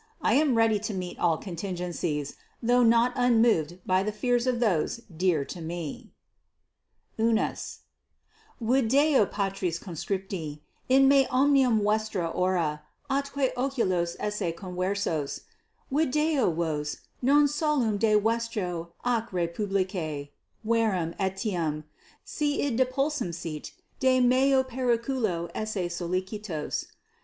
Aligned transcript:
I 0.23 0.33
am 0.33 0.55
ready 0.55 0.79
to 0.79 0.95
meet 0.95 1.19
all 1.19 1.37
contingencies, 1.37 2.35
though 2.59 2.81
not 2.81 3.13
unmoved 3.15 3.85
by 3.85 4.01
the 4.01 4.11
fears 4.11 4.47
of 4.47 4.59
those 4.59 5.01
dear 5.15 5.45
to 5.45 5.61
me._ 5.61 6.09
=1.= 7.23 7.77
Video, 8.65 9.27
patres 9.27 9.77
conscripti, 9.79 10.61
in 10.89 11.07
me 11.07 11.27
omnium 11.27 11.81
vestrum 11.81 12.31
ora 12.33 12.81
atque 13.11 13.35
1 13.53 13.53
oculos 13.55 14.15
esse 14.19 14.51
conversos; 14.57 15.41
video 15.91 16.49
vos 16.51 17.01
non 17.21 17.47
solum 17.47 17.99
de 17.99 18.15
vestro 18.19 18.93
ac 19.05 19.25
rei 19.31 19.47
publicae, 19.47 20.29
verum 20.65 21.13
etiam, 21.19 21.83
si 22.25 22.63
id 22.63 22.75
depulsum 22.75 23.31
sit, 23.31 23.73
de 23.99 24.19
meo 24.19 24.63
periculo 24.63 25.51
esse 25.53 25.89
sollicitos. 25.91 26.87